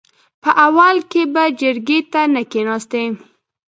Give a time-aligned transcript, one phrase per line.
[0.41, 3.03] په اول کې به جرګې ته نه کېناستې.